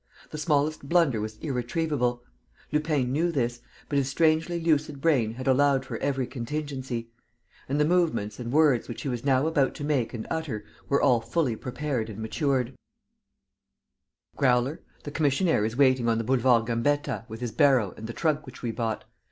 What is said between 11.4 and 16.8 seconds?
prepared and matured: "Growler, the commissionaire is waiting on the Boulevard